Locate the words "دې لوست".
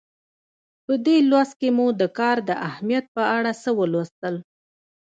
1.05-1.53